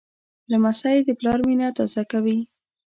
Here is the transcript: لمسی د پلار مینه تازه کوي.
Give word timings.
لمسی 0.51 0.97
د 1.07 1.09
پلار 1.19 1.39
مینه 1.47 1.67
تازه 1.77 2.03
کوي. 2.11 2.37